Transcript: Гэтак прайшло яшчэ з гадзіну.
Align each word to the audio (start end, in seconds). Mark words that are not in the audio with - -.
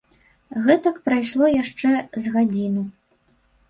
Гэтак 0.67 0.97
прайшло 1.11 1.53
яшчэ 1.61 1.89
з 1.95 2.23
гадзіну. 2.37 2.91